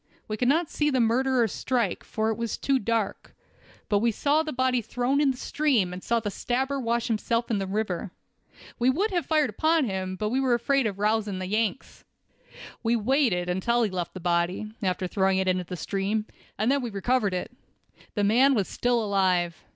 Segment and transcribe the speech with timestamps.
[0.27, 3.35] We could not see the murderer strike, for it was too dark;
[3.87, 7.51] but we saw the body thrown in the stream, and saw the stabber wash himself
[7.51, 8.09] in the river.
[8.79, 12.03] We would have fired upon him, but were afraid of rousing the Yanks.
[12.81, 16.25] We waited until he left the body, after throwing it into the stream,
[16.57, 17.55] and then we recovered it.
[18.15, 19.55] The man was still alive.